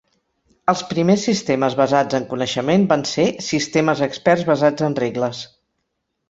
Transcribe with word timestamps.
Els 0.71 0.79
primers 0.93 1.25
sistemes 1.27 1.75
basats 1.81 2.17
en 2.19 2.25
coneixement 2.31 2.87
van 2.95 3.05
ser 3.11 3.27
sistemes 3.49 4.03
experts 4.09 4.49
basats 4.49 4.89
en 4.89 4.99
regles. 5.03 5.45